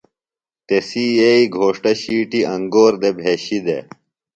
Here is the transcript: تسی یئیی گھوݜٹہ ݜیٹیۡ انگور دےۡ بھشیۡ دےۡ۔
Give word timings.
تسی 0.67 1.05
یئیی 1.17 1.43
گھوݜٹہ 1.55 1.91
ݜیٹیۡ 2.01 2.47
انگور 2.53 2.93
دےۡ 3.01 3.15
بھشیۡ 3.17 3.63
دےۡ۔ 3.65 3.83